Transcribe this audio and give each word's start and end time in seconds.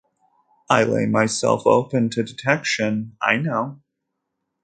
I 0.67 0.83
lay 0.83 1.05
myself 1.05 1.67
open 1.67 2.09
to 2.09 2.23
detection, 2.23 3.15
I 3.21 3.37
know. 3.37 3.81